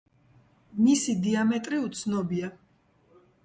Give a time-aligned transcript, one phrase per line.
[0.85, 2.53] მისი დიამეტრი უცნობია.